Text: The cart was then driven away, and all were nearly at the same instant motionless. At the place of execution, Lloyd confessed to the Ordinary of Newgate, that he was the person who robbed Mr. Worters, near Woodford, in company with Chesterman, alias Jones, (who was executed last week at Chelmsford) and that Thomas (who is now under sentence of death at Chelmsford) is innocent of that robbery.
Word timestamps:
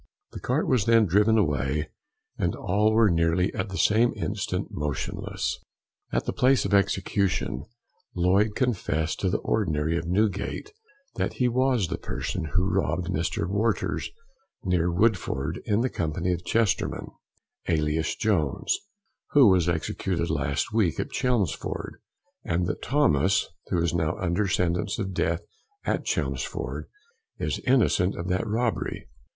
The 0.31 0.39
cart 0.39 0.67
was 0.67 0.85
then 0.85 1.05
driven 1.05 1.37
away, 1.37 1.91
and 2.35 2.55
all 2.55 2.91
were 2.91 3.11
nearly 3.11 3.53
at 3.53 3.69
the 3.69 3.77
same 3.77 4.13
instant 4.15 4.69
motionless. 4.71 5.59
At 6.11 6.25
the 6.25 6.33
place 6.33 6.65
of 6.65 6.73
execution, 6.73 7.65
Lloyd 8.15 8.55
confessed 8.55 9.19
to 9.19 9.29
the 9.29 9.37
Ordinary 9.37 9.95
of 9.99 10.07
Newgate, 10.07 10.73
that 11.17 11.33
he 11.33 11.47
was 11.47 11.85
the 11.87 11.99
person 11.99 12.45
who 12.55 12.67
robbed 12.73 13.09
Mr. 13.11 13.47
Worters, 13.47 14.09
near 14.63 14.91
Woodford, 14.91 15.61
in 15.65 15.87
company 15.89 16.31
with 16.31 16.45
Chesterman, 16.45 17.11
alias 17.69 18.15
Jones, 18.15 18.75
(who 19.33 19.49
was 19.51 19.69
executed 19.69 20.31
last 20.31 20.73
week 20.73 20.99
at 20.99 21.11
Chelmsford) 21.11 22.01
and 22.43 22.65
that 22.65 22.81
Thomas 22.81 23.49
(who 23.67 23.79
is 23.79 23.93
now 23.93 24.17
under 24.17 24.47
sentence 24.47 24.97
of 24.97 25.13
death 25.13 25.41
at 25.85 26.05
Chelmsford) 26.05 26.87
is 27.37 27.59
innocent 27.67 28.15
of 28.15 28.29
that 28.29 28.47
robbery. 28.47 29.07